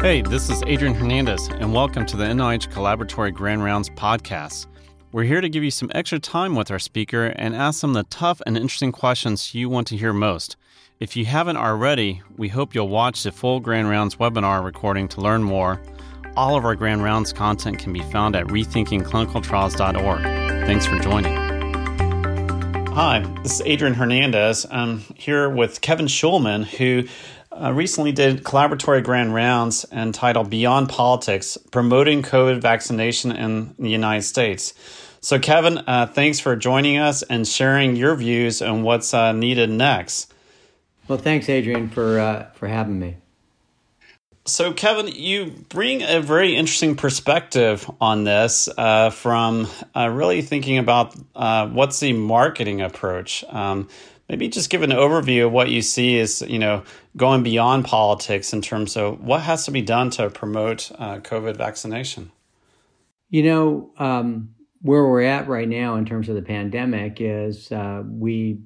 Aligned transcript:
Hey, 0.00 0.20
this 0.20 0.50
is 0.50 0.62
Adrian 0.66 0.94
Hernandez, 0.94 1.48
and 1.48 1.72
welcome 1.72 2.04
to 2.06 2.16
the 2.16 2.24
NIH 2.24 2.68
Collaboratory 2.68 3.32
Grand 3.32 3.64
Rounds 3.64 3.88
podcast. 3.90 4.66
We're 5.10 5.24
here 5.24 5.40
to 5.40 5.48
give 5.48 5.64
you 5.64 5.70
some 5.70 5.90
extra 5.94 6.18
time 6.18 6.54
with 6.54 6.70
our 6.70 6.78
speaker 6.78 7.24
and 7.34 7.56
ask 7.56 7.80
them 7.80 7.94
the 7.94 8.04
tough 8.04 8.42
and 8.46 8.56
interesting 8.56 8.92
questions 8.92 9.54
you 9.54 9.68
want 9.70 9.86
to 9.88 9.96
hear 9.96 10.12
most. 10.12 10.56
If 11.00 11.16
you 11.16 11.24
haven't 11.24 11.56
already, 11.56 12.22
we 12.36 12.48
hope 12.48 12.74
you'll 12.74 12.88
watch 12.88 13.22
the 13.22 13.32
full 13.32 13.58
Grand 13.58 13.88
Rounds 13.88 14.16
webinar 14.16 14.62
recording 14.62 15.08
to 15.08 15.22
learn 15.22 15.42
more. 15.42 15.80
All 16.36 16.56
of 16.56 16.64
our 16.64 16.76
Grand 16.76 17.02
Rounds 17.02 17.32
content 17.32 17.78
can 17.78 17.92
be 17.92 18.02
found 18.02 18.36
at 18.36 18.46
rethinkingclinicaltrials.org. 18.46 20.22
Thanks 20.66 20.86
for 20.86 20.98
joining. 21.00 21.34
Hi, 22.92 23.20
this 23.42 23.60
is 23.60 23.62
Adrian 23.66 23.92
Hernandez. 23.92 24.64
I'm 24.70 25.00
here 25.16 25.50
with 25.50 25.82
Kevin 25.82 26.06
Schulman, 26.06 26.64
who 26.64 27.06
uh, 27.60 27.72
recently 27.72 28.12
did 28.12 28.44
collaboratory 28.44 29.02
grand 29.02 29.34
rounds 29.34 29.84
entitled 29.90 30.50
Beyond 30.50 30.88
Politics 30.88 31.56
Promoting 31.70 32.22
COVID 32.22 32.60
Vaccination 32.60 33.32
in 33.32 33.74
the 33.78 33.90
United 33.90 34.22
States. 34.22 34.74
So, 35.20 35.38
Kevin, 35.38 35.78
uh, 35.78 36.06
thanks 36.06 36.38
for 36.38 36.54
joining 36.54 36.98
us 36.98 37.22
and 37.22 37.48
sharing 37.48 37.96
your 37.96 38.14
views 38.14 38.62
on 38.62 38.82
what's 38.82 39.12
uh, 39.12 39.32
needed 39.32 39.70
next. 39.70 40.32
Well, 41.08 41.18
thanks, 41.18 41.48
Adrian, 41.48 41.88
for 41.88 42.20
uh, 42.20 42.50
for 42.54 42.68
having 42.68 42.98
me. 42.98 43.16
So, 44.44 44.72
Kevin, 44.72 45.08
you 45.08 45.46
bring 45.68 46.02
a 46.02 46.20
very 46.20 46.54
interesting 46.54 46.94
perspective 46.94 47.90
on 48.00 48.22
this 48.22 48.68
uh, 48.78 49.10
from 49.10 49.66
uh, 49.96 50.08
really 50.08 50.42
thinking 50.42 50.78
about 50.78 51.16
what's 51.34 51.98
the 51.98 52.12
marketing 52.12 52.80
approach. 52.80 53.42
Um, 53.48 53.88
maybe 54.28 54.48
just 54.48 54.70
give 54.70 54.82
an 54.82 54.90
overview 54.90 55.46
of 55.46 55.52
what 55.52 55.70
you 55.70 55.82
see 55.82 56.18
as 56.18 56.42
you 56.42 56.58
know 56.58 56.82
going 57.16 57.42
beyond 57.42 57.84
politics 57.84 58.52
in 58.52 58.62
terms 58.62 58.96
of 58.96 59.20
what 59.20 59.42
has 59.42 59.64
to 59.64 59.70
be 59.70 59.82
done 59.82 60.10
to 60.10 60.30
promote 60.30 60.90
uh, 60.98 61.18
COVID 61.18 61.56
vaccination. 61.56 62.30
You 63.28 63.42
know 63.42 63.90
um, 63.98 64.54
where 64.82 65.04
we're 65.04 65.22
at 65.22 65.48
right 65.48 65.68
now 65.68 65.96
in 65.96 66.04
terms 66.04 66.28
of 66.28 66.34
the 66.34 66.42
pandemic 66.42 67.18
is 67.20 67.72
uh, 67.72 68.02
we 68.06 68.60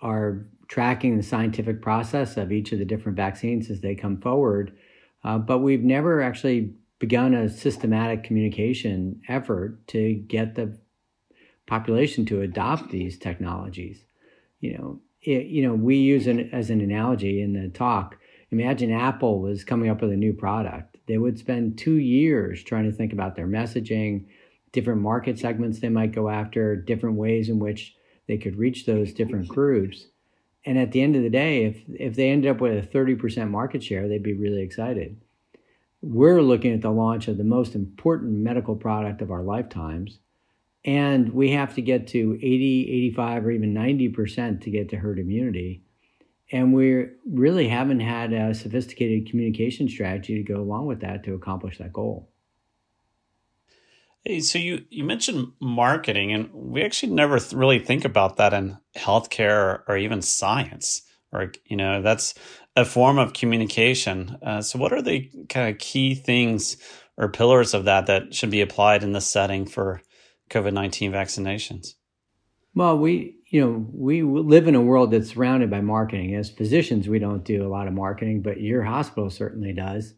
are 0.00 0.46
tracking 0.68 1.16
the 1.16 1.22
scientific 1.22 1.80
process 1.80 2.36
of 2.36 2.50
each 2.50 2.72
of 2.72 2.78
the 2.78 2.84
different 2.84 3.16
vaccines 3.16 3.70
as 3.70 3.80
they 3.80 3.94
come 3.94 4.20
forward, 4.20 4.76
uh, 5.24 5.38
but 5.38 5.58
we've 5.58 5.84
never 5.84 6.22
actually 6.22 6.74
begun 6.98 7.34
a 7.34 7.48
systematic 7.48 8.24
communication 8.24 9.20
effort 9.28 9.86
to 9.86 10.14
get 10.14 10.54
the 10.54 10.76
population 11.66 12.24
to 12.24 12.40
adopt 12.40 12.90
these 12.90 13.18
technologies. 13.18 14.04
You 14.60 14.78
know, 14.78 15.00
it, 15.26 15.46
you 15.46 15.62
know, 15.62 15.74
we 15.74 15.96
use 15.96 16.26
an 16.26 16.48
as 16.52 16.70
an 16.70 16.80
analogy 16.80 17.42
in 17.42 17.52
the 17.52 17.68
talk. 17.68 18.16
Imagine 18.50 18.92
Apple 18.92 19.40
was 19.40 19.64
coming 19.64 19.90
up 19.90 20.00
with 20.00 20.12
a 20.12 20.16
new 20.16 20.32
product. 20.32 20.96
They 21.06 21.18
would 21.18 21.38
spend 21.38 21.76
two 21.76 21.96
years 21.96 22.62
trying 22.62 22.84
to 22.84 22.96
think 22.96 23.12
about 23.12 23.34
their 23.34 23.48
messaging, 23.48 24.26
different 24.72 25.02
market 25.02 25.38
segments 25.38 25.80
they 25.80 25.88
might 25.88 26.12
go 26.12 26.28
after, 26.28 26.76
different 26.76 27.16
ways 27.16 27.48
in 27.48 27.58
which 27.58 27.96
they 28.28 28.38
could 28.38 28.56
reach 28.56 28.86
those 28.86 29.12
different 29.12 29.48
groups. 29.48 30.06
And 30.64 30.78
at 30.78 30.92
the 30.92 31.00
end 31.00 31.16
of 31.16 31.22
the 31.22 31.30
day, 31.30 31.64
if 31.64 31.82
if 31.88 32.14
they 32.14 32.30
ended 32.30 32.50
up 32.50 32.60
with 32.60 32.84
a 32.84 32.86
30% 32.86 33.50
market 33.50 33.82
share, 33.82 34.08
they'd 34.08 34.22
be 34.22 34.32
really 34.32 34.62
excited. 34.62 35.20
We're 36.02 36.42
looking 36.42 36.72
at 36.72 36.82
the 36.82 36.90
launch 36.90 37.26
of 37.26 37.36
the 37.36 37.44
most 37.44 37.74
important 37.74 38.32
medical 38.32 38.76
product 38.76 39.22
of 39.22 39.32
our 39.32 39.42
lifetimes 39.42 40.20
and 40.86 41.34
we 41.34 41.50
have 41.50 41.74
to 41.74 41.82
get 41.82 42.06
to 42.08 42.38
80, 42.40 43.08
85, 43.08 43.46
or 43.46 43.50
even 43.50 43.74
90% 43.74 44.62
to 44.62 44.70
get 44.70 44.88
to 44.90 44.96
herd 44.96 45.18
immunity. 45.18 45.82
And 46.52 46.72
we 46.72 47.08
really 47.28 47.68
haven't 47.68 48.00
had 48.00 48.32
a 48.32 48.54
sophisticated 48.54 49.28
communication 49.28 49.88
strategy 49.88 50.36
to 50.36 50.44
go 50.44 50.60
along 50.60 50.86
with 50.86 51.00
that 51.00 51.24
to 51.24 51.34
accomplish 51.34 51.78
that 51.78 51.92
goal. 51.92 52.30
Hey, 54.24 54.40
so 54.40 54.58
you, 54.58 54.84
you 54.88 55.02
mentioned 55.02 55.52
marketing, 55.60 56.32
and 56.32 56.50
we 56.52 56.82
actually 56.82 57.12
never 57.12 57.40
th- 57.40 57.52
really 57.52 57.80
think 57.80 58.04
about 58.04 58.36
that 58.36 58.52
in 58.52 58.78
healthcare 58.96 59.56
or, 59.56 59.84
or, 59.88 59.96
even 59.96 60.22
science. 60.22 61.02
Or, 61.32 61.52
you 61.64 61.76
know, 61.76 62.00
that's 62.02 62.34
a 62.76 62.84
form 62.84 63.18
of 63.18 63.32
communication. 63.32 64.36
Uh, 64.42 64.62
so, 64.62 64.78
what 64.78 64.92
are 64.92 65.02
the 65.02 65.30
kind 65.48 65.72
of 65.72 65.78
key 65.78 66.14
things 66.14 66.76
or 67.16 67.28
pillars 67.28 67.72
of 67.72 67.84
that 67.84 68.06
that 68.06 68.34
should 68.34 68.50
be 68.50 68.60
applied 68.60 69.04
in 69.04 69.12
this 69.12 69.26
setting 69.26 69.64
for 69.64 70.00
COVID 70.50 70.72
19 70.72 71.12
vaccinations? 71.12 71.94
Well, 72.74 72.98
we, 72.98 73.36
you 73.46 73.60
know, 73.60 73.86
we 73.92 74.22
live 74.22 74.68
in 74.68 74.74
a 74.74 74.80
world 74.80 75.10
that's 75.10 75.30
surrounded 75.30 75.70
by 75.70 75.80
marketing. 75.80 76.34
As 76.34 76.50
physicians, 76.50 77.08
we 77.08 77.18
don't 77.18 77.42
do 77.42 77.66
a 77.66 77.70
lot 77.70 77.88
of 77.88 77.94
marketing, 77.94 78.42
but 78.42 78.60
your 78.60 78.82
hospital 78.82 79.30
certainly 79.30 79.72
does. 79.72 80.14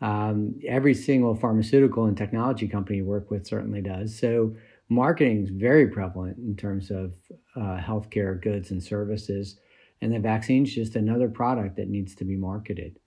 Um, 0.00 0.58
every 0.66 0.94
single 0.94 1.36
pharmaceutical 1.36 2.06
and 2.06 2.16
technology 2.16 2.66
company 2.66 2.98
you 2.98 3.04
work 3.04 3.30
with 3.30 3.46
certainly 3.46 3.80
does. 3.80 4.18
So, 4.18 4.56
marketing 4.88 5.44
is 5.44 5.50
very 5.50 5.86
prevalent 5.86 6.38
in 6.38 6.56
terms 6.56 6.90
of 6.90 7.14
uh, 7.54 7.78
healthcare 7.78 8.42
goods 8.42 8.72
and 8.72 8.82
services. 8.82 9.58
And 10.02 10.12
the 10.12 10.18
vaccine 10.18 10.64
is 10.64 10.74
just 10.74 10.96
another 10.96 11.28
product 11.28 11.76
that 11.76 11.88
needs 11.88 12.14
to 12.16 12.24
be 12.24 12.34
marketed. 12.34 12.98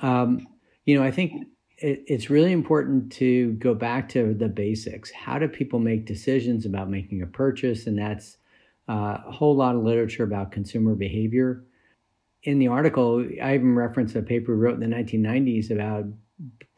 Um, 0.00 0.48
you 0.84 0.98
know, 0.98 1.04
I 1.04 1.10
think 1.10 1.46
it, 1.78 2.04
it's 2.06 2.30
really 2.30 2.52
important 2.52 3.12
to 3.12 3.52
go 3.54 3.74
back 3.74 4.08
to 4.10 4.34
the 4.34 4.48
basics. 4.48 5.10
How 5.10 5.38
do 5.38 5.48
people 5.48 5.78
make 5.78 6.06
decisions 6.06 6.66
about 6.66 6.90
making 6.90 7.22
a 7.22 7.26
purchase? 7.26 7.86
And 7.86 7.98
that's 7.98 8.38
uh, 8.88 9.18
a 9.26 9.32
whole 9.32 9.56
lot 9.56 9.74
of 9.74 9.82
literature 9.82 10.24
about 10.24 10.52
consumer 10.52 10.94
behavior. 10.94 11.64
In 12.42 12.58
the 12.58 12.68
article, 12.68 13.26
I 13.42 13.54
even 13.54 13.74
referenced 13.74 14.14
a 14.14 14.22
paper 14.22 14.54
we 14.54 14.62
wrote 14.62 14.80
in 14.80 14.88
the 14.88 14.96
1990s 14.96 15.70
about 15.70 16.04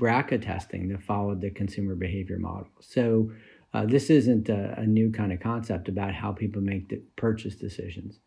BRCA 0.00 0.41
testing 0.42 0.88
that 0.88 1.03
followed 1.03 1.41
the 1.41 1.50
consumer 1.50 1.94
behavior 1.94 2.38
model. 2.38 2.69
So 2.80 3.30
uh, 3.75 3.84
this 3.84 4.09
isn't 4.09 4.48
a, 4.48 4.75
a, 4.78 4.86
new 4.86 5.10
kind 5.10 5.32
of 5.32 5.41
concept 5.41 5.88
about 5.88 6.15
how 6.15 6.32
people 6.32 6.62
make 6.62 6.91
purchase 7.16 7.54
decisions. 7.54 8.19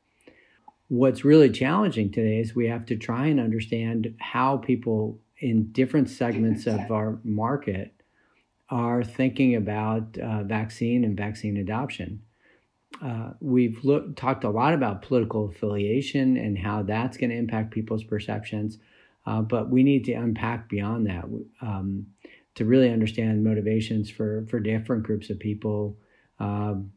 What's 0.90 1.26
really 1.26 1.50
challenging 1.50 2.12
today 2.12 2.40
is 2.40 2.54
we 2.54 2.68
have 2.68 2.86
to 2.88 2.96
try 2.96 3.28
and 3.28 3.40
understand 3.40 4.14
how 4.20 4.58
people 4.58 5.20
in 5.42 5.72
different 5.72 6.10
segments 6.10 6.68
of 6.68 6.92
our 6.92 7.20
market 7.24 7.94
are 8.70 9.04
thinking 9.04 9.56
about 9.56 10.18
uh, 10.18 10.44
vaccine 10.44 11.04
and 11.04 11.18
vaccine 11.18 11.58
adoption. 11.58 12.22
Uh, 13.04 13.32
we've 13.42 13.84
look, 13.84 14.16
talked 14.16 14.44
a 14.44 14.50
lot 14.50 14.74
about 14.74 15.02
political 15.02 15.50
affiliation 15.50 16.38
and 16.38 16.58
how 16.58 16.84
that's 16.84 17.18
going 17.18 17.32
to 17.32 17.36
impact 17.36 17.72
people's 17.72 18.04
perceptions, 18.04 18.78
uh, 19.26 19.42
but 19.42 19.70
we 19.70 19.84
need 19.84 20.06
to 20.06 20.14
unpack 20.14 20.70
beyond 20.70 21.08
that 21.08 21.26
um, 21.62 22.06
to 22.54 22.64
really 22.66 22.90
understand 22.90 23.44
motivations 23.44 24.10
for 24.10 24.46
for 24.50 24.60
different 24.60 25.04
groups 25.04 25.30
of 25.30 25.40
people. 25.40 25.98
Um, 26.40 26.92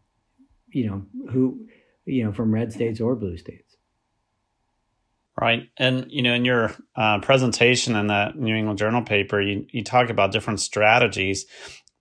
you 0.69 0.87
know 0.89 1.07
who, 1.31 1.67
you 2.05 2.25
know, 2.25 2.33
from 2.33 2.53
red 2.53 2.73
states 2.73 3.01
or 3.01 3.15
blue 3.15 3.37
states. 3.37 3.64
Right. 5.41 5.69
And, 5.77 6.07
you 6.11 6.23
know, 6.23 6.33
in 6.33 6.45
your 6.45 6.73
uh, 6.95 7.19
presentation 7.19 7.97
in 7.97 8.07
that 8.07 8.37
New 8.37 8.55
England 8.55 8.79
Journal 8.79 9.03
paper, 9.03 9.41
you, 9.41 9.67
you 9.71 9.83
talk 9.83 10.09
about 10.09 10.31
different 10.31 10.61
strategies 10.61 11.47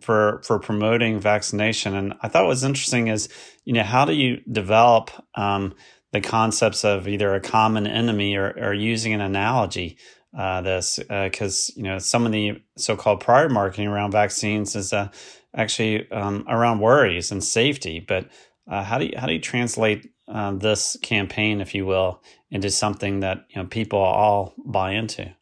for, 0.02 0.42
for 0.46 0.60
promoting 0.60 1.20
vaccination. 1.20 1.96
And 1.96 2.14
I 2.22 2.28
thought 2.28 2.44
what 2.44 2.50
was 2.50 2.64
interesting 2.64 3.08
is, 3.08 3.30
you 3.66 3.74
know, 3.74 3.82
how 3.82 4.06
do 4.06 4.14
you 4.14 4.42
develop 4.52 5.10
um, 5.34 5.74
the 6.12 6.22
concepts 6.22 6.86
of 6.86 7.08
either 7.08 7.34
a 7.34 7.42
common 7.42 7.88
enemy 7.88 8.36
or, 8.36 8.52
or 8.52 8.74
using 8.74 9.14
an 9.14 9.22
analogy? 9.22 9.98
Uh, 10.38 10.62
this 10.62 10.98
because 10.98 11.70
uh, 11.70 11.74
you 11.76 11.84
know 11.84 12.00
some 12.00 12.26
of 12.26 12.32
the 12.32 12.60
so-called 12.76 13.20
prior 13.20 13.50
marketing 13.50 13.88
around 13.88 14.10
vaccines 14.10 14.76
is 14.76 14.92
uh, 14.92 15.08
actually 15.56 16.10
um, 16.12 16.44
around 16.50 16.80
worries 16.80 17.32
and 17.32 17.44
safety. 17.44 18.00
But 18.00 18.30
uh, 18.68 18.84
how 18.84 18.98
do 18.98 19.06
you 19.06 19.14
how 19.16 19.28
do 19.28 19.34
you 19.34 19.40
translate 19.40 20.12
uh, 20.34 20.52
this 20.52 20.98
campaign, 21.02 21.62
if 21.62 21.74
you 21.74 21.86
will, 21.86 22.22
into 22.50 22.70
something 22.70 23.22
that 23.22 23.46
you 23.50 23.62
know 23.62 23.68
people 23.68 24.00
all 24.00 24.54
buy 24.58 24.92
into? 24.92 25.34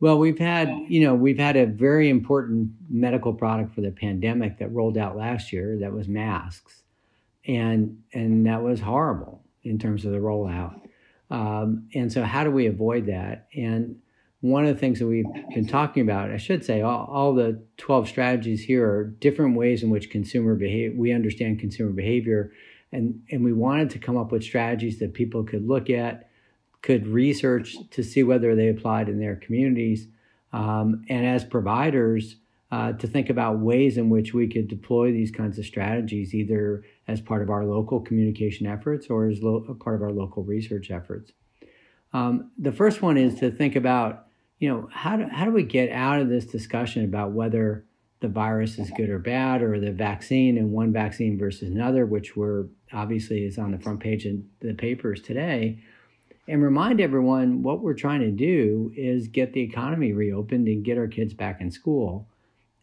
Well, 0.00 0.18
we've 0.18 0.38
had, 0.38 0.68
you 0.88 1.00
know, 1.04 1.14
we've 1.14 1.38
had 1.38 1.56
a 1.56 1.66
very 1.66 2.08
important 2.08 2.70
medical 2.90 3.32
product 3.32 3.74
for 3.74 3.80
the 3.80 3.92
pandemic 3.92 4.58
that 4.58 4.72
rolled 4.72 4.98
out 4.98 5.16
last 5.16 5.52
year 5.52 5.78
that 5.80 5.92
was 5.92 6.08
masks. 6.08 6.82
And 7.46 8.02
and 8.12 8.46
that 8.46 8.62
was 8.62 8.80
horrible 8.80 9.44
in 9.62 9.78
terms 9.78 10.04
of 10.04 10.12
the 10.12 10.18
rollout. 10.18 10.80
Um, 11.30 11.88
and 11.94 12.12
so 12.12 12.22
how 12.22 12.44
do 12.44 12.50
we 12.50 12.66
avoid 12.66 13.06
that? 13.06 13.48
And 13.54 13.96
one 14.40 14.64
of 14.66 14.74
the 14.74 14.80
things 14.80 14.98
that 14.98 15.06
we've 15.06 15.24
been 15.54 15.66
talking 15.66 16.02
about, 16.02 16.30
I 16.30 16.36
should 16.36 16.64
say, 16.64 16.82
all, 16.82 17.06
all 17.10 17.34
the 17.34 17.62
12 17.78 18.08
strategies 18.08 18.62
here 18.62 18.86
are 18.86 19.04
different 19.04 19.56
ways 19.56 19.82
in 19.82 19.88
which 19.90 20.10
consumer 20.10 20.54
behavior, 20.54 20.98
we 20.98 21.12
understand 21.12 21.60
consumer 21.60 21.92
behavior 21.92 22.52
and 22.94 23.22
and 23.30 23.44
we 23.44 23.52
wanted 23.52 23.90
to 23.90 23.98
come 23.98 24.16
up 24.16 24.32
with 24.32 24.42
strategies 24.42 24.98
that 25.00 25.14
people 25.14 25.44
could 25.44 25.66
look 25.66 25.90
at, 25.90 26.28
could 26.82 27.06
research 27.06 27.76
to 27.90 28.02
see 28.02 28.22
whether 28.22 28.54
they 28.54 28.68
applied 28.68 29.08
in 29.08 29.18
their 29.18 29.36
communities, 29.36 30.08
um, 30.52 31.04
and 31.08 31.26
as 31.26 31.44
providers. 31.44 32.36
Uh, 32.72 32.92
to 32.92 33.06
think 33.06 33.30
about 33.30 33.60
ways 33.60 33.96
in 33.96 34.10
which 34.10 34.34
we 34.34 34.48
could 34.48 34.66
deploy 34.66 35.12
these 35.12 35.30
kinds 35.30 35.60
of 35.60 35.64
strategies, 35.64 36.34
either 36.34 36.82
as 37.06 37.20
part 37.20 37.40
of 37.40 37.48
our 37.48 37.64
local 37.64 38.00
communication 38.00 38.66
efforts 38.66 39.06
or 39.08 39.28
as 39.28 39.40
lo- 39.40 39.76
part 39.78 39.94
of 39.94 40.02
our 40.02 40.10
local 40.10 40.42
research 40.42 40.90
efforts. 40.90 41.30
Um, 42.12 42.50
the 42.58 42.72
first 42.72 43.00
one 43.00 43.16
is 43.16 43.36
to 43.36 43.52
think 43.52 43.76
about 43.76 44.26
you 44.58 44.68
know, 44.68 44.88
how 44.90 45.16
do, 45.16 45.26
how 45.30 45.44
do 45.44 45.50
we 45.50 45.62
get 45.62 45.90
out 45.90 46.20
of 46.20 46.28
this 46.28 46.46
discussion 46.46 47.04
about 47.04 47.32
whether 47.32 47.84
the 48.24 48.30
virus 48.30 48.78
is 48.78 48.90
good 48.96 49.10
or 49.10 49.18
bad 49.18 49.60
or 49.60 49.78
the 49.78 49.92
vaccine 49.92 50.56
and 50.56 50.72
one 50.72 50.90
vaccine 50.90 51.38
versus 51.38 51.68
another, 51.68 52.06
which 52.06 52.34
we're 52.34 52.64
obviously 52.90 53.44
is 53.44 53.58
on 53.58 53.70
the 53.70 53.78
front 53.78 54.00
page 54.00 54.24
of 54.24 54.36
the 54.60 54.72
papers 54.72 55.20
today, 55.20 55.78
and 56.48 56.62
remind 56.62 57.02
everyone 57.02 57.62
what 57.62 57.80
we're 57.80 57.92
trying 57.92 58.20
to 58.20 58.30
do 58.30 58.90
is 58.96 59.28
get 59.28 59.52
the 59.52 59.60
economy 59.60 60.14
reopened 60.14 60.66
and 60.68 60.86
get 60.86 60.96
our 60.96 61.06
kids 61.06 61.34
back 61.34 61.60
in 61.60 61.70
school. 61.70 62.26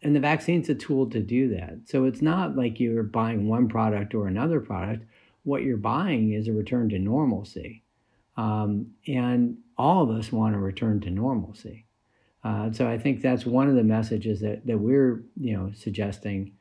And 0.00 0.14
the 0.14 0.20
vaccine's 0.20 0.68
a 0.68 0.76
tool 0.76 1.10
to 1.10 1.18
do 1.18 1.48
that. 1.56 1.78
So 1.86 2.04
it's 2.04 2.22
not 2.22 2.54
like 2.54 2.78
you're 2.78 3.02
buying 3.02 3.48
one 3.48 3.68
product 3.68 4.14
or 4.14 4.28
another 4.28 4.60
product. 4.60 5.04
What 5.42 5.64
you're 5.64 5.76
buying 5.76 6.34
is 6.34 6.46
a 6.46 6.52
return 6.52 6.88
to 6.90 7.00
normalcy. 7.00 7.82
Um, 8.36 8.92
and 9.08 9.58
all 9.76 10.08
of 10.08 10.16
us 10.16 10.30
want 10.30 10.54
to 10.54 10.60
return 10.60 11.00
to 11.00 11.10
normalcy. 11.10 11.86
Uh, 12.44 12.72
so 12.72 12.88
I 12.88 12.98
think 12.98 13.22
that's 13.22 13.46
one 13.46 13.68
of 13.68 13.76
the 13.76 13.84
messages 13.84 14.40
that, 14.40 14.66
that 14.66 14.78
we're 14.78 15.24
you 15.40 15.56
know 15.56 15.70
suggesting, 15.74 16.52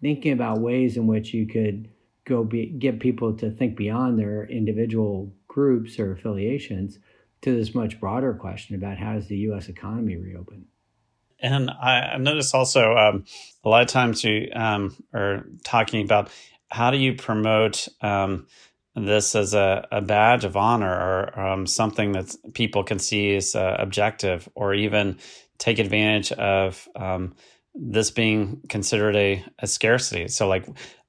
thinking 0.00 0.32
about 0.32 0.60
ways 0.60 0.96
in 0.96 1.06
which 1.06 1.32
you 1.32 1.46
could 1.46 1.88
go 2.24 2.44
be, 2.44 2.66
get 2.66 3.00
people 3.00 3.36
to 3.36 3.50
think 3.50 3.76
beyond 3.76 4.18
their 4.18 4.44
individual 4.46 5.32
groups 5.48 5.98
or 5.98 6.12
affiliations 6.12 6.98
to 7.42 7.56
this 7.56 7.74
much 7.74 7.98
broader 8.00 8.34
question 8.34 8.76
about 8.76 8.98
how 8.98 9.14
does 9.14 9.28
the 9.28 9.36
U.S. 9.38 9.68
economy 9.68 10.16
reopen. 10.16 10.66
And 11.42 11.70
I, 11.70 12.10
have 12.12 12.20
noticed 12.20 12.54
also 12.54 12.96
um, 12.96 13.24
a 13.64 13.68
lot 13.68 13.82
of 13.82 13.88
times 13.88 14.22
you 14.22 14.48
um, 14.54 14.94
are 15.14 15.46
talking 15.64 16.04
about 16.04 16.30
how 16.70 16.90
do 16.90 16.98
you 16.98 17.14
promote 17.14 17.88
um, 18.02 18.46
this 19.06 19.34
as 19.34 19.54
a, 19.54 19.86
a, 19.90 20.00
badge 20.00 20.44
of 20.44 20.56
honor 20.56 20.92
or 20.92 21.40
um, 21.40 21.66
something 21.66 22.12
that 22.12 22.34
people 22.54 22.84
can 22.84 22.98
see 22.98 23.36
as 23.36 23.54
uh, 23.54 23.76
objective, 23.78 24.48
or 24.54 24.74
even 24.74 25.18
take 25.58 25.78
advantage 25.78 26.32
of 26.32 26.88
um, 26.96 27.34
this 27.74 28.10
being 28.10 28.60
considered 28.68 29.16
a, 29.16 29.44
a 29.58 29.66
scarcity. 29.66 30.28
So, 30.28 30.48
like 30.48 30.66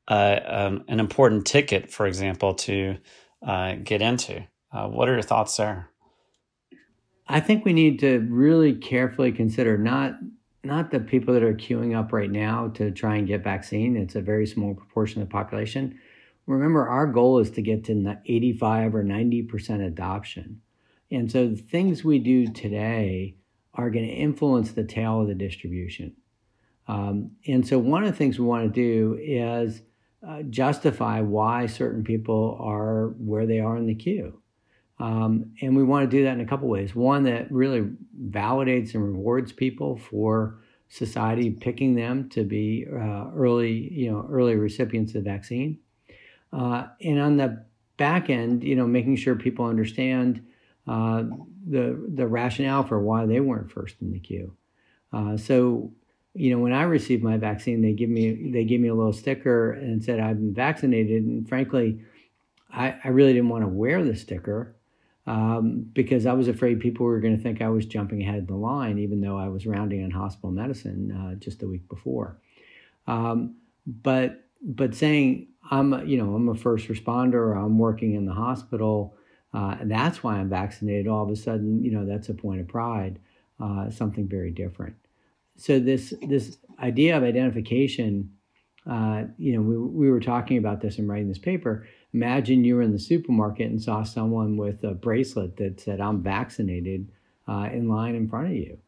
uh, 0.08 0.40
um, 0.46 0.84
an 0.88 1.00
important 1.00 1.46
ticket, 1.46 1.92
for 1.92 2.06
example, 2.06 2.56
to 2.56 2.98
uh, 3.46 3.76
get 3.84 4.02
into. 4.02 4.46
Uh, 4.72 4.88
what 4.88 5.10
are 5.10 5.14
your 5.14 5.22
thoughts 5.22 5.58
there? 5.58 5.90
I 7.28 7.40
think 7.40 7.66
we 7.66 7.74
need 7.74 8.00
to 8.00 8.20
really 8.30 8.74
carefully 8.74 9.32
consider 9.32 9.78
not 9.78 10.16
not 10.64 10.92
the 10.92 11.00
people 11.00 11.34
that 11.34 11.42
are 11.42 11.56
queuing 11.56 11.98
up 11.98 12.14
right 12.14 12.30
now 12.30 12.68
to 12.68 12.92
try 12.92 13.16
and 13.16 13.28
get 13.28 13.44
vaccine. 13.44 13.98
It's 13.98 14.14
a 14.14 14.22
very 14.22 14.46
small 14.46 14.76
proportion 14.76 15.20
of 15.20 15.28
the 15.28 15.32
population 15.32 15.98
Remember, 16.52 16.88
our 16.88 17.08
goal 17.08 17.40
is 17.40 17.52
to 17.52 17.62
get 17.62 17.86
to 17.86 18.18
85 18.26 18.96
or 18.96 19.04
90% 19.04 19.86
adoption. 19.86 20.62
And 21.10 21.32
so 21.32 21.48
the 21.48 21.56
things 21.56 22.04
we 22.04 22.20
do 22.20 22.48
today 22.48 23.36
are 23.74 23.90
going 23.90 24.06
to 24.06 24.12
influence 24.12 24.72
the 24.72 24.84
tail 24.84 25.22
of 25.22 25.28
the 25.28 25.36
distribution. 25.36 26.16
Um, 26.88 27.32
and 27.48 27.66
so 27.68 27.80
one 27.80 28.04
of 28.04 28.12
the 28.12 28.18
things 28.18 28.40
we 28.40 28.46
want 28.46 28.64
to 28.64 28.70
do 28.70 29.18
is 29.22 29.82
uh, 30.28 30.44
justify 30.44 31.22
why 31.22 31.66
certain 31.66 32.04
people 32.04 32.58
are 32.62 33.10
where 33.18 33.46
they 33.46 33.60
are 33.60 33.78
in 33.78 33.88
the 33.88 33.96
queue. 33.96 34.42
Um, 35.00 35.52
and 35.62 35.76
we 35.76 35.84
want 35.84 36.10
to 36.10 36.18
do 36.18 36.24
that 36.26 36.34
in 36.34 36.42
a 36.42 36.46
couple 36.46 36.68
ways. 36.68 36.94
One 36.94 37.24
that 37.24 37.52
really 37.52 37.90
validates 38.30 38.94
and 38.94 39.04
rewards 39.04 39.52
people 39.52 39.98
for 39.98 40.60
society 40.90 41.50
picking 41.50 41.96
them 41.96 42.30
to 42.30 42.44
be 42.44 42.86
uh, 42.92 43.32
early, 43.36 43.72
you 43.92 44.12
know, 44.12 44.28
early 44.30 44.56
recipients 44.56 45.16
of 45.16 45.24
the 45.24 45.30
vaccine. 45.30 45.80
Uh, 46.54 46.88
and 47.02 47.20
on 47.20 47.38
the 47.38 47.66
back 47.98 48.30
end, 48.30 48.64
you 48.64 48.76
know, 48.76 48.88
making 48.88 49.16
sure 49.16 49.36
people 49.36 49.66
understand 49.66 50.46
uh, 50.88 51.24
the 51.68 52.04
the 52.16 52.28
rationale 52.28 52.84
for 52.84 53.00
why 53.00 53.26
they 53.26 53.40
weren't 53.40 53.72
first 53.72 53.96
in 54.02 54.12
the 54.12 54.20
queue. 54.20 54.56
Uh, 55.14 55.38
so, 55.38 55.92
you 56.34 56.52
know, 56.52 56.60
when 56.60 56.74
I 56.74 56.84
received 56.84 57.24
my 57.24 57.38
vaccine, 57.38 57.82
they 57.82 57.94
give 57.94 58.10
me 58.10 58.52
they 58.52 58.64
gave 58.64 58.80
me 58.80 58.88
a 58.88 58.96
little 58.96 59.14
sticker 59.14 59.72
and 59.74 60.04
said 60.04 60.20
I've 60.20 60.38
been 60.38 60.54
vaccinated. 60.54 61.24
And 61.24 61.48
frankly, 61.48 62.02
I, 62.72 62.96
I 63.04 63.10
really 63.10 63.34
didn't 63.34 63.50
want 63.50 63.64
to 63.64 63.68
wear 63.68 64.04
the 64.04 64.16
sticker 64.16 64.76
um, 65.28 65.86
because 65.94 66.26
I 66.26 66.34
was 66.34 66.48
afraid 66.48 66.80
people 66.80 67.06
were 67.06 67.20
going 67.20 67.38
to 67.38 67.44
think 67.44 67.62
I 67.62 67.70
was 67.70 67.86
jumping 67.86 68.22
ahead 68.22 68.40
in 68.40 68.46
the 68.48 68.56
line, 68.56 68.98
even 68.98 69.22
though 69.22 69.38
I 69.38 69.50
was 69.50 69.68
rounding 69.68 70.04
on 70.04 70.12
hospital 70.12 70.52
medicine 70.52 71.12
uh, 71.12 71.36
just 71.36 71.62
a 71.64 71.68
week 71.68 71.88
before. 71.88 72.40
Um, 73.08 73.56
but 73.86 74.46
but 74.64 74.96
saying 74.96 75.48
I'm, 75.70 76.08
you 76.08 76.18
know, 76.18 76.34
I'm 76.34 76.50
a 76.50 76.56
first 76.56 76.88
responder, 76.88 77.56
I'm 77.56 77.78
working 77.78 78.16
in 78.16 78.26
the 78.26 78.34
hospital, 78.34 79.16
uh, 79.54 79.76
and 79.80 79.92
that's 79.92 80.24
why 80.24 80.36
I'm 80.38 80.50
vaccinated. 80.50 81.08
All 81.08 81.24
of 81.24 81.30
a 81.30 81.36
sudden, 81.36 81.84
you 81.84 81.92
know, 81.92 82.06
that's 82.06 82.30
a 82.30 82.34
point 82.34 82.62
of 82.62 82.68
pride, 82.68 83.20
uh, 83.60 83.90
something 83.90 84.28
very 84.28 84.52
different. 84.52 84.96
So 85.58 85.80
this 85.80 86.14
this 86.28 86.58
idea 86.80 87.16
of 87.18 87.24
identification, 87.24 88.32
uh, 88.90 89.24
you 89.38 89.54
know, 89.54 89.62
we 89.62 89.78
we 89.78 90.10
were 90.10 90.20
talking 90.20 90.58
about 90.58 90.82
this 90.82 90.98
in 90.98 91.08
writing 91.08 91.28
this 91.28 91.38
paper. 91.38 91.88
Imagine 92.14 92.64
you 92.64 92.76
were 92.76 92.82
in 92.82 92.92
the 92.92 93.00
supermarket 93.00 93.70
and 93.70 93.82
saw 93.82 94.04
someone 94.04 94.58
with 94.58 94.84
a 94.84 94.94
bracelet 94.94 95.58
that 95.58 95.80
said 95.80 96.02
"I'm 96.02 96.24
vaccinated" 96.24 97.12
uh, 97.48 97.70
in 97.72 97.88
line 97.88 98.16
in 98.16 98.28
front 98.28 98.48
of 98.48 98.54
you. 98.54 98.80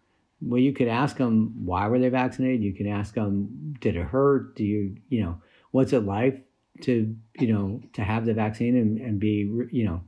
Well, 0.42 0.60
you 0.60 0.74
could 0.74 0.88
ask 0.88 1.18
them 1.18 1.66
why 1.66 1.88
were 1.88 2.00
they 2.00 2.10
vaccinated. 2.10 2.64
You 2.64 2.74
can 2.74 2.88
ask 2.88 3.14
them, 3.14 3.76
did 3.80 3.96
it 3.96 4.04
hurt? 4.04 4.56
Do 4.56 4.64
you, 4.66 4.98
you 5.08 5.24
know, 5.24 5.42
what's 5.72 5.94
it 5.94 6.02
like 6.02 6.46
to 6.81 7.16
you 7.40 7.54
know 7.54 7.81
to 7.94 8.04
have 8.04 8.25
the 8.25 8.34
vaccine 8.34 8.75
and, 8.75 9.00
and 9.00 9.20
be 9.20 9.50
you 9.72 9.86
know 9.86 10.02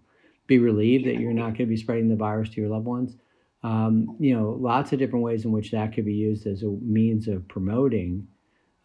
be 0.47 0.59
relieved 0.59 1.05
that 1.05 1.19
you're 1.19 1.33
not 1.33 1.49
going 1.49 1.55
to 1.55 1.65
be 1.65 1.77
spreading 1.77 2.09
the 2.09 2.15
virus 2.15 2.49
to 2.49 2.61
your 2.61 2.69
loved 2.69 2.85
ones. 2.85 3.15
Um, 3.63 4.15
you 4.19 4.35
know, 4.35 4.55
lots 4.59 4.93
of 4.93 4.99
different 4.99 5.25
ways 5.25 5.43
in 5.43 5.51
which 5.51 5.71
that 5.71 5.93
could 5.93 6.05
be 6.05 6.13
used 6.13 6.45
as 6.45 6.61
a 6.61 6.67
means 6.67 7.27
of 7.27 7.47
promoting, 7.47 8.27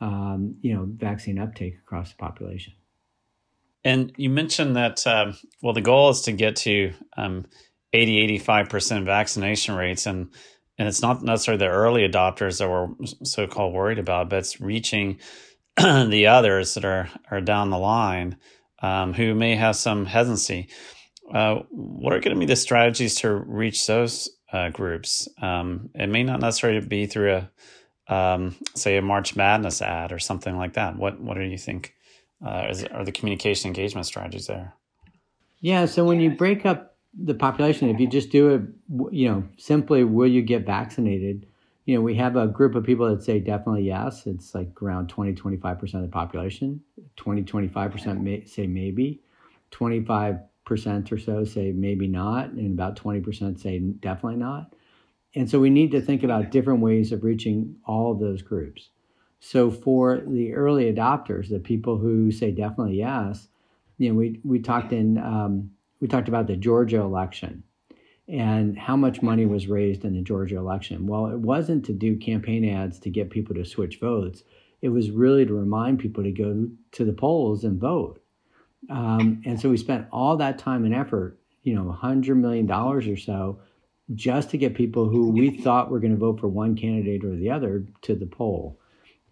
um, 0.00 0.56
you 0.62 0.74
know, 0.74 0.86
vaccine 0.88 1.38
uptake 1.38 1.74
across 1.82 2.10
the 2.10 2.16
population. 2.16 2.72
And 3.84 4.12
you 4.16 4.30
mentioned 4.30 4.76
that, 4.76 5.06
um, 5.06 5.36
well, 5.62 5.74
the 5.74 5.82
goal 5.82 6.10
is 6.10 6.22
to 6.22 6.32
get 6.32 6.56
to 6.56 6.92
um, 7.16 7.46
80, 7.92 8.38
85% 8.38 9.04
vaccination 9.04 9.74
rates. 9.74 10.06
And, 10.06 10.30
and 10.78 10.88
it's 10.88 11.02
not 11.02 11.22
necessarily 11.22 11.58
the 11.58 11.70
early 11.70 12.08
adopters 12.08 12.58
that 12.58 12.68
we're 12.68 12.88
so 13.24 13.46
called 13.46 13.74
worried 13.74 13.98
about, 13.98 14.30
but 14.30 14.40
it's 14.40 14.60
reaching 14.60 15.18
the 15.76 16.26
others 16.26 16.74
that 16.74 16.84
are 16.84 17.08
are 17.30 17.40
down 17.40 17.70
the 17.70 17.78
line 17.78 18.36
um, 18.82 19.12
who 19.14 19.34
may 19.34 19.56
have 19.56 19.76
some 19.76 20.06
hesitancy. 20.06 20.68
Uh, 21.32 21.60
what 21.70 22.12
are 22.12 22.20
going 22.20 22.34
to 22.34 22.40
be 22.40 22.46
the 22.46 22.56
strategies 22.56 23.14
to 23.16 23.32
reach 23.32 23.86
those 23.86 24.28
uh, 24.52 24.68
groups? 24.70 25.28
Um, 25.40 25.90
it 25.94 26.08
may 26.08 26.24
not 26.24 26.40
necessarily 26.40 26.80
be 26.80 27.06
through 27.06 27.34
a 27.34 27.50
um, 28.12 28.56
say 28.74 28.96
a 28.96 29.02
March 29.02 29.36
Madness 29.36 29.80
ad 29.80 30.12
or 30.12 30.18
something 30.18 30.56
like 30.56 30.74
that. 30.74 30.96
What 30.96 31.20
what 31.20 31.36
do 31.36 31.42
you 31.42 31.58
think 31.58 31.94
uh, 32.44 32.66
is, 32.70 32.84
are 32.84 33.04
the 33.04 33.12
communication 33.12 33.68
engagement 33.68 34.06
strategies 34.06 34.46
there? 34.46 34.74
Yeah, 35.60 35.84
so 35.84 36.04
when 36.04 36.20
you 36.20 36.30
break 36.30 36.64
up 36.64 36.96
the 37.14 37.34
population, 37.34 37.90
if 37.90 38.00
you 38.00 38.08
just 38.08 38.30
do 38.30 38.48
it, 38.50 38.62
you 39.12 39.28
know, 39.28 39.44
simply 39.58 40.04
will 40.04 40.26
you 40.26 40.42
get 40.42 40.64
vaccinated? 40.64 41.46
You 41.90 41.96
know, 41.96 42.02
we 42.02 42.14
have 42.14 42.36
a 42.36 42.46
group 42.46 42.76
of 42.76 42.84
people 42.84 43.08
that 43.08 43.20
say 43.20 43.40
definitely 43.40 43.82
yes. 43.82 44.24
It's 44.24 44.54
like 44.54 44.80
around 44.80 45.08
20, 45.08 45.32
25% 45.32 45.94
of 45.94 46.02
the 46.02 46.06
population. 46.06 46.80
20, 47.16 47.42
25% 47.42 48.20
may, 48.20 48.44
say 48.44 48.68
maybe. 48.68 49.20
25% 49.72 50.40
or 51.10 51.18
so 51.18 51.44
say 51.44 51.72
maybe 51.72 52.06
not. 52.06 52.50
And 52.50 52.78
about 52.78 52.94
20% 52.94 53.60
say 53.60 53.80
definitely 53.80 54.36
not. 54.38 54.72
And 55.34 55.50
so 55.50 55.58
we 55.58 55.68
need 55.68 55.90
to 55.90 56.00
think 56.00 56.22
about 56.22 56.52
different 56.52 56.78
ways 56.78 57.10
of 57.10 57.24
reaching 57.24 57.74
all 57.84 58.12
of 58.12 58.20
those 58.20 58.40
groups. 58.40 58.90
So 59.40 59.68
for 59.68 60.22
the 60.24 60.54
early 60.54 60.92
adopters, 60.92 61.48
the 61.48 61.58
people 61.58 61.98
who 61.98 62.30
say 62.30 62.52
definitely 62.52 62.98
yes, 62.98 63.48
you 63.98 64.10
know, 64.10 64.14
we, 64.14 64.38
we 64.44 64.60
talked 64.60 64.92
in, 64.92 65.18
um, 65.18 65.72
we 66.00 66.06
talked 66.06 66.28
about 66.28 66.46
the 66.46 66.54
Georgia 66.54 67.00
election 67.00 67.64
and 68.30 68.78
how 68.78 68.96
much 68.96 69.22
money 69.22 69.44
was 69.44 69.66
raised 69.66 70.04
in 70.04 70.14
the 70.14 70.22
Georgia 70.22 70.56
election. 70.56 71.06
Well, 71.06 71.26
it 71.26 71.38
wasn't 71.38 71.84
to 71.86 71.92
do 71.92 72.16
campaign 72.16 72.64
ads 72.64 73.00
to 73.00 73.10
get 73.10 73.30
people 73.30 73.56
to 73.56 73.64
switch 73.64 73.98
votes. 73.98 74.44
It 74.82 74.90
was 74.90 75.10
really 75.10 75.44
to 75.44 75.52
remind 75.52 75.98
people 75.98 76.22
to 76.22 76.30
go 76.30 76.68
to 76.92 77.04
the 77.04 77.12
polls 77.12 77.64
and 77.64 77.80
vote. 77.80 78.22
Um, 78.88 79.42
and 79.44 79.60
so 79.60 79.68
we 79.68 79.76
spent 79.76 80.06
all 80.12 80.36
that 80.36 80.58
time 80.58 80.84
and 80.84 80.94
effort, 80.94 81.38
you 81.64 81.74
know, 81.74 81.96
$100 82.00 82.36
million 82.36 82.70
or 82.70 83.16
so, 83.16 83.60
just 84.14 84.50
to 84.50 84.58
get 84.58 84.74
people 84.74 85.08
who 85.08 85.30
we 85.30 85.50
thought 85.50 85.90
were 85.90 86.00
going 86.00 86.12
to 86.12 86.16
vote 86.16 86.40
for 86.40 86.48
one 86.48 86.76
candidate 86.76 87.24
or 87.24 87.34
the 87.34 87.50
other 87.50 87.84
to 88.02 88.14
the 88.14 88.26
poll. 88.26 88.78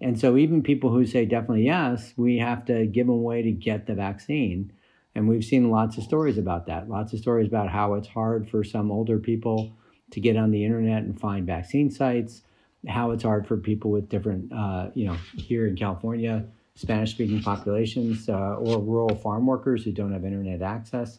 And 0.00 0.18
so 0.18 0.36
even 0.36 0.62
people 0.62 0.90
who 0.90 1.06
say 1.06 1.24
definitely 1.24 1.64
yes, 1.64 2.14
we 2.16 2.38
have 2.38 2.64
to 2.66 2.86
give 2.86 3.06
them 3.06 3.16
a 3.16 3.18
way 3.18 3.42
to 3.42 3.50
get 3.50 3.86
the 3.86 3.94
vaccine. 3.94 4.72
And 5.18 5.28
we've 5.28 5.44
seen 5.44 5.68
lots 5.68 5.98
of 5.98 6.04
stories 6.04 6.38
about 6.38 6.66
that. 6.66 6.88
Lots 6.88 7.12
of 7.12 7.18
stories 7.18 7.48
about 7.48 7.68
how 7.68 7.94
it's 7.94 8.06
hard 8.06 8.48
for 8.48 8.62
some 8.62 8.92
older 8.92 9.18
people 9.18 9.72
to 10.12 10.20
get 10.20 10.37
on 10.37 10.52
the 10.52 10.64
internet 10.64 11.02
and 11.02 11.20
find 11.20 11.44
vaccine 11.44 11.90
sites, 11.90 12.42
how 12.87 13.10
it's 13.10 13.25
hard 13.25 13.44
for 13.44 13.56
people 13.56 13.90
with 13.90 14.08
different, 14.08 14.52
uh, 14.52 14.90
you 14.94 15.06
know, 15.06 15.16
here 15.37 15.66
in 15.66 15.75
California, 15.75 16.46
Spanish 16.76 17.10
speaking 17.10 17.42
populations 17.42 18.28
uh, 18.28 18.54
or 18.54 18.78
rural 18.78 19.16
farm 19.16 19.44
workers 19.44 19.82
who 19.82 19.90
don't 19.90 20.12
have 20.12 20.25
internet 20.25 20.62
access. 20.62 21.18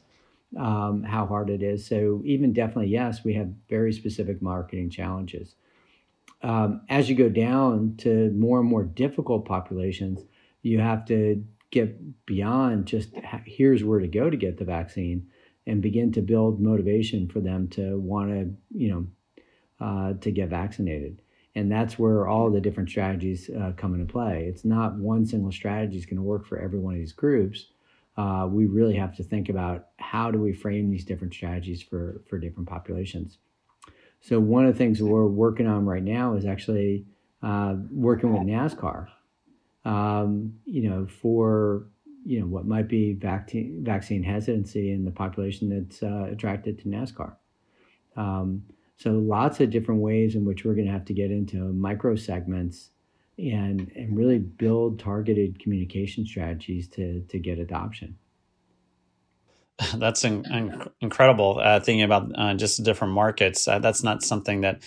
um, 0.58 1.03
how 1.03 1.25
hard 1.25 1.50
it 1.50 1.62
is. 1.62 1.86
So 1.86 2.22
even 2.25 2.53
definitely, 2.53 2.88
yes, 2.88 3.24
we 3.24 3.34
have 3.36 3.50
very 3.70 3.94
specific 3.94 4.41
marketing 4.41 4.89
challenges. 4.89 5.56
Um, 6.41 6.82
as 6.89 7.10
you 7.10 7.15
go 7.15 7.29
down 7.29 7.96
to 7.98 8.32
more 8.32 8.60
and 8.60 8.70
more 8.70 8.84
difficult 8.84 9.46
populations, 9.46 10.22
you 10.62 10.79
have 10.79 11.06
to 11.06 11.44
get 11.72 12.26
beyond 12.26 12.86
just 12.86 13.10
here's 13.46 13.84
where 13.84 14.00
to 14.00 14.08
go 14.08 14.30
to 14.30 14.38
get 14.38 14.58
the 14.58 14.66
vaccine 14.66 15.28
and 15.68 15.82
begin 15.82 16.12
to 16.12 16.22
build 16.22 16.60
motivation 16.60 17.28
for 17.28 17.40
them 17.40 17.68
to 17.68 18.00
want 18.00 18.30
to, 18.30 18.54
you 18.76 18.90
know, 18.90 19.08
uh, 19.80 20.14
to 20.14 20.32
get 20.32 20.50
vaccinated. 20.50 21.22
And 21.56 21.72
that's 21.72 22.00
where 22.00 22.28
all 22.28 22.50
the 22.50 22.62
different 22.62 22.90
strategies 22.90 23.50
uh, 23.50 23.74
come 23.76 23.94
into 23.94 24.12
play. 24.12 24.46
It's 24.48 24.66
not 24.66 24.96
one 24.96 25.26
single 25.26 25.52
strategy 25.52 25.98
is 25.98 26.06
going 26.06 26.18
to 26.18 26.24
work 26.24 26.46
for 26.46 26.60
every 26.60 26.80
one 26.80 26.94
of 26.94 27.00
these 27.00 27.12
groups. 27.12 27.68
Uh, 28.18 28.48
we 28.50 28.66
really 28.66 28.96
have 28.96 29.16
to 29.18 29.24
think 29.24 29.50
about 29.50 29.88
how 29.98 30.32
do 30.32 30.40
we 30.40 30.54
frame 30.54 30.90
these 30.90 31.06
different 31.06 31.34
strategies 31.34 31.82
for, 31.82 32.22
for 32.28 32.38
different 32.38 32.68
populations. 32.68 33.38
So 34.22 34.40
one 34.40 34.66
of 34.66 34.74
the 34.74 34.78
things 34.78 35.02
we're 35.02 35.26
working 35.26 35.68
on 35.68 35.86
right 35.86 36.04
now 36.04 36.36
is 36.36 36.46
actually 36.46 37.06
uh, 37.42 37.76
working 37.92 38.34
with 38.34 38.42
NASCAR. 38.42 39.08
Um, 39.86 40.55
you 40.65 40.89
know, 40.89 41.07
for 41.07 41.88
you 42.25 42.39
know 42.39 42.48
what 42.48 42.65
might 42.65 42.88
be 42.88 43.13
vaccine 43.13 43.81
vaccine 43.83 44.24
hesitancy 44.24 44.91
in 44.91 45.05
the 45.05 45.12
population 45.12 45.69
that's 45.69 46.03
uh, 46.03 46.27
attracted 46.31 46.79
to 46.79 46.86
NASCAR. 46.86 47.36
Um, 48.15 48.63
so 48.98 49.12
lots 49.12 49.62
of 49.62 49.69
different 49.69 50.01
ways 50.01 50.36
in 50.36 50.43
which 50.43 50.65
we're 50.65 50.75
going 50.75 50.88
to 50.88 50.91
have 50.91 51.05
to 51.05 51.13
get 51.13 51.31
into 51.31 51.57
micro 51.74 52.15
segments 52.15 52.89
and 53.38 53.91
and 53.95 54.17
really 54.17 54.39
build 54.39 55.00
targeted 55.00 55.59
communication 55.59 56.25
strategies 56.25 56.88
to 56.89 57.21
to 57.21 57.39
get 57.39 57.59
adoption. 57.59 58.17
That's 59.95 60.25
in, 60.25 60.45
in, 60.51 60.89
incredible. 61.00 61.59
Uh, 61.63 61.79
thinking 61.79 62.03
about 62.03 62.31
uh, 62.36 62.53
just 62.55 62.83
different 62.83 63.13
markets, 63.13 63.65
uh, 63.65 63.79
that's 63.79 64.03
not 64.03 64.24
something 64.24 64.59
that 64.62 64.81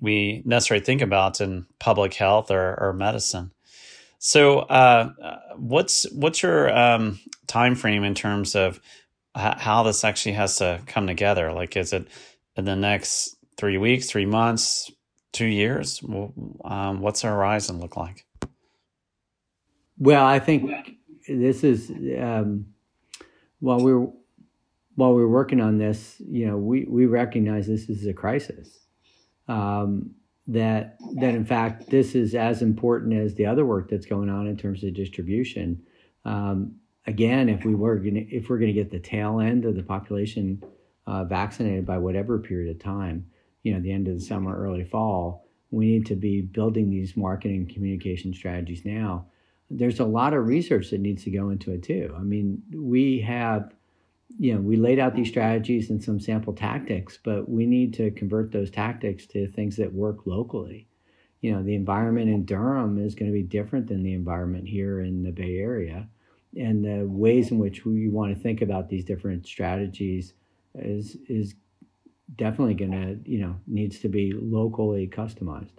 we 0.00 0.42
necessarily 0.46 0.82
think 0.82 1.02
about 1.02 1.42
in 1.42 1.66
public 1.78 2.14
health 2.14 2.50
or, 2.50 2.78
or 2.80 2.94
medicine. 2.94 3.52
So, 4.18 4.60
uh, 4.60 5.12
what's 5.56 6.10
what's 6.12 6.42
your 6.42 6.76
um, 6.76 7.20
time 7.46 7.74
frame 7.74 8.04
in 8.04 8.14
terms 8.14 8.56
of 8.56 8.80
how 9.34 9.84
this 9.84 10.04
actually 10.04 10.32
has 10.32 10.56
to 10.56 10.80
come 10.86 11.06
together? 11.06 11.52
Like, 11.52 11.76
is 11.76 11.92
it 11.92 12.08
in 12.56 12.64
the 12.64 12.74
next 12.74 13.36
three 13.56 13.78
weeks, 13.78 14.10
three 14.10 14.26
months, 14.26 14.90
two 15.32 15.46
years? 15.46 16.02
Um, 16.64 17.00
what's 17.00 17.22
the 17.22 17.28
horizon 17.28 17.80
look 17.80 17.96
like? 17.96 18.26
Well, 19.98 20.24
I 20.24 20.40
think 20.40 20.96
this 21.28 21.62
is 21.62 21.90
um, 22.20 22.66
while 23.60 23.80
we're 23.80 24.08
while 24.96 25.14
we're 25.14 25.28
working 25.28 25.60
on 25.60 25.78
this, 25.78 26.16
you 26.18 26.46
know, 26.46 26.56
we 26.56 26.84
we 26.88 27.06
recognize 27.06 27.68
this 27.68 27.88
is 27.88 28.06
a 28.06 28.12
crisis. 28.12 28.86
Um, 29.46 30.14
that 30.48 30.96
that 31.16 31.34
in 31.34 31.44
fact 31.44 31.90
this 31.90 32.14
is 32.14 32.34
as 32.34 32.62
important 32.62 33.12
as 33.12 33.34
the 33.34 33.46
other 33.46 33.64
work 33.64 33.88
that's 33.90 34.06
going 34.06 34.30
on 34.30 34.46
in 34.46 34.56
terms 34.56 34.82
of 34.82 34.94
distribution. 34.94 35.82
Um, 36.24 36.76
again, 37.06 37.48
if 37.48 37.64
we 37.64 37.74
were 37.74 37.96
gonna, 37.96 38.24
if 38.28 38.48
we're 38.48 38.58
going 38.58 38.74
to 38.74 38.80
get 38.82 38.90
the 38.90 38.98
tail 38.98 39.40
end 39.40 39.64
of 39.64 39.76
the 39.76 39.82
population 39.82 40.62
uh, 41.06 41.24
vaccinated 41.24 41.86
by 41.86 41.98
whatever 41.98 42.38
period 42.38 42.74
of 42.74 42.82
time, 42.82 43.26
you 43.62 43.72
know, 43.72 43.80
the 43.80 43.92
end 43.92 44.08
of 44.08 44.14
the 44.14 44.20
summer, 44.20 44.56
early 44.56 44.84
fall, 44.84 45.46
we 45.70 45.86
need 45.86 46.06
to 46.06 46.16
be 46.16 46.42
building 46.42 46.90
these 46.90 47.16
marketing 47.16 47.70
communication 47.72 48.32
strategies 48.34 48.84
now. 48.84 49.26
There's 49.70 50.00
a 50.00 50.04
lot 50.04 50.32
of 50.32 50.46
research 50.46 50.90
that 50.90 51.00
needs 51.00 51.24
to 51.24 51.30
go 51.30 51.50
into 51.50 51.72
it 51.72 51.82
too. 51.82 52.14
I 52.16 52.20
mean, 52.20 52.62
we 52.74 53.20
have, 53.20 53.72
you 54.36 54.54
know, 54.54 54.60
we 54.60 54.76
laid 54.76 54.98
out 54.98 55.14
these 55.14 55.28
strategies 55.28 55.90
and 55.90 56.02
some 56.02 56.20
sample 56.20 56.52
tactics, 56.52 57.18
but 57.22 57.48
we 57.48 57.66
need 57.66 57.94
to 57.94 58.10
convert 58.10 58.52
those 58.52 58.70
tactics 58.70 59.26
to 59.26 59.48
things 59.48 59.76
that 59.76 59.92
work 59.92 60.26
locally. 60.26 60.86
You 61.40 61.52
know, 61.52 61.62
the 61.62 61.74
environment 61.74 62.28
in 62.28 62.44
Durham 62.44 62.98
is 62.98 63.14
going 63.14 63.30
to 63.30 63.32
be 63.32 63.42
different 63.42 63.86
than 63.86 64.02
the 64.02 64.12
environment 64.12 64.68
here 64.68 65.00
in 65.00 65.22
the 65.22 65.30
Bay 65.30 65.58
Area. 65.58 66.08
And 66.56 66.84
the 66.84 67.06
ways 67.06 67.50
in 67.50 67.58
which 67.58 67.84
we 67.84 68.08
want 68.08 68.34
to 68.34 68.40
think 68.40 68.60
about 68.60 68.88
these 68.88 69.04
different 69.04 69.46
strategies 69.46 70.34
is 70.74 71.16
is 71.28 71.54
definitely 72.36 72.74
going 72.74 72.92
to, 72.92 73.30
you 73.30 73.38
know, 73.38 73.56
needs 73.66 74.00
to 74.00 74.08
be 74.08 74.32
locally 74.32 75.06
customized. 75.06 75.78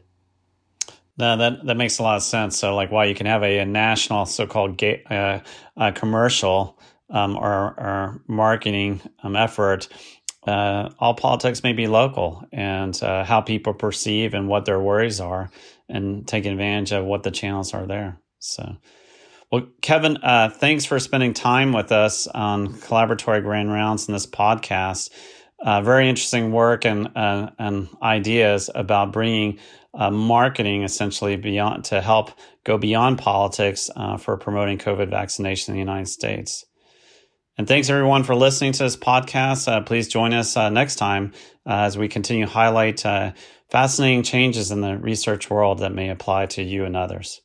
No, 1.18 1.36
that 1.38 1.66
that 1.66 1.76
makes 1.76 2.00
a 2.00 2.04
lot 2.04 2.16
of 2.16 2.24
sense. 2.24 2.58
So, 2.58 2.76
like, 2.76 2.92
why 2.92 3.06
you 3.06 3.16
can 3.16 3.26
have 3.26 3.44
a, 3.44 3.60
a 3.60 3.66
national 3.66 4.26
so-called 4.26 4.82
uh, 4.84 5.40
uh, 5.76 5.92
commercial 5.92 6.80
um, 7.10 7.36
or, 7.38 7.74
or, 7.80 8.22
marketing 8.28 9.02
um, 9.24 9.36
effort, 9.36 9.88
uh, 10.48 10.90
all 11.00 11.14
politics 11.14 11.64
may 11.64 11.74
be 11.74 11.88
local, 11.88 12.44
and 12.52 13.02
uh, 13.04 13.24
how 13.24 13.42
people 13.42 13.74
perceive 13.74 14.34
and 14.34 14.48
what 14.48 14.66
their 14.66 14.80
worries 14.80 15.20
are, 15.20 15.50
and 15.88 16.28
taking 16.28 16.52
advantage 16.52 16.92
of 16.92 17.06
what 17.06 17.24
the 17.24 17.32
channels 17.32 17.74
are 17.74 17.86
there. 17.86 18.20
So, 18.40 18.78
well, 19.52 19.68
Kevin, 19.82 20.18
uh, 20.18 20.50
thanks 20.50 20.86
for 20.86 21.00
spending 21.00 21.34
time 21.34 21.74
with 21.74 21.92
us 21.92 22.28
on 22.28 22.74
collaboratory 22.76 23.42
grand 23.44 23.72
rounds 23.72 24.08
in 24.08 24.14
this 24.14 24.28
podcast 24.28 25.10
uh, 25.62 25.82
very 25.82 26.08
interesting 26.08 26.52
work 26.52 26.86
and 26.86 27.10
uh, 27.16 27.50
and 27.60 27.90
ideas 28.02 28.70
about 28.74 29.12
bringing 29.12 29.60
uh, 29.94 30.10
marketing 30.10 30.84
essentially 30.84 31.36
beyond 31.36 31.84
to 31.86 32.00
help 32.02 32.32
go 32.64 32.78
beyond 32.78 33.18
politics 33.18 33.90
for 34.20 34.38
promoting 34.38 34.78
COVID 34.78 35.10
vaccination 35.10 35.74
in 35.74 35.76
the 35.76 35.80
United 35.80 36.08
States. 36.08 36.66
And 37.60 37.68
thanks 37.68 37.90
everyone 37.90 38.24
for 38.24 38.36
listening 38.36 38.72
to 38.72 38.84
this 38.84 38.96
podcast. 38.96 39.70
Uh, 39.70 39.82
please 39.82 40.08
join 40.08 40.34
us 40.34 40.56
uh, 40.56 40.70
next 40.70 40.96
time 40.96 41.34
as 41.66 41.98
we 41.98 42.08
continue 42.08 42.46
to 42.46 42.52
highlight 42.52 43.02
fascinating 43.70 44.24
changes 44.24 44.72
in 44.72 44.80
the 44.80 44.98
research 44.98 45.50
world 45.50 45.80
that 45.80 45.94
may 45.94 46.10
apply 46.10 46.46
to 46.46 46.64
you 46.64 46.86
and 46.86 46.96
others. 46.96 47.42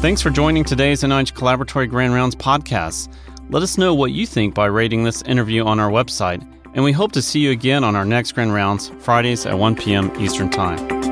Thanks 0.00 0.22
for 0.22 0.30
joining 0.30 0.64
today's 0.64 1.02
NIH 1.02 1.34
Collaboratory 1.34 1.90
Grand 1.90 2.14
Rounds 2.14 2.34
podcast. 2.34 3.12
Let 3.50 3.62
us 3.62 3.76
know 3.76 3.92
what 3.92 4.12
you 4.12 4.26
think 4.26 4.54
by 4.54 4.64
rating 4.64 5.04
this 5.04 5.20
interview 5.22 5.66
on 5.66 5.78
our 5.78 5.90
website, 5.90 6.40
and 6.72 6.82
we 6.82 6.92
hope 6.92 7.12
to 7.12 7.20
see 7.20 7.40
you 7.40 7.50
again 7.50 7.84
on 7.84 7.94
our 7.94 8.06
next 8.06 8.32
Grand 8.32 8.54
Rounds, 8.54 8.88
Fridays 9.00 9.44
at 9.44 9.58
1 9.58 9.76
p.m. 9.76 10.10
Eastern 10.18 10.48
Time. 10.48 11.07